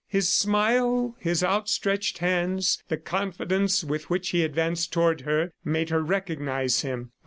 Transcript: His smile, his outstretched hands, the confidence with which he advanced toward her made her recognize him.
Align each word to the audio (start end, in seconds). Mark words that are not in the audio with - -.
His 0.07 0.27
smile, 0.27 1.15
his 1.19 1.43
outstretched 1.43 2.17
hands, 2.17 2.81
the 2.89 2.97
confidence 2.97 3.83
with 3.83 4.09
which 4.09 4.29
he 4.29 4.43
advanced 4.43 4.91
toward 4.91 5.21
her 5.21 5.51
made 5.63 5.91
her 5.91 6.01
recognize 6.01 6.81
him. 6.81 7.11